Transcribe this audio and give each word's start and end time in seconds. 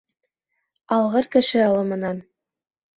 Алғыр 0.97 1.31
кеше 1.37 1.65
алымынан 1.69 2.27